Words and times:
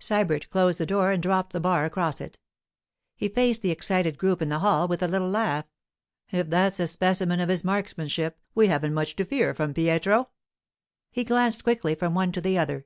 Sybert 0.00 0.50
closed 0.50 0.78
the 0.78 0.84
door 0.84 1.12
and 1.12 1.22
dropped 1.22 1.52
the 1.52 1.60
bar 1.60 1.84
across 1.84 2.20
it. 2.20 2.40
He 3.14 3.28
faced 3.28 3.62
the 3.62 3.70
excited 3.70 4.18
group 4.18 4.42
in 4.42 4.48
the 4.48 4.58
hall 4.58 4.88
with 4.88 5.00
a 5.00 5.06
little 5.06 5.30
laugh. 5.30 5.64
'If 6.32 6.50
that's 6.50 6.80
a 6.80 6.88
specimen 6.88 7.38
of 7.38 7.48
his 7.48 7.62
marksmanship, 7.62 8.36
we 8.52 8.66
haven't 8.66 8.94
much 8.94 9.14
to 9.14 9.24
fear 9.24 9.54
from 9.54 9.74
Pietro.' 9.74 10.30
He 11.12 11.22
glanced 11.22 11.62
quickly 11.62 11.94
from 11.94 12.16
one 12.16 12.32
to 12.32 12.40
the 12.40 12.58
other. 12.58 12.84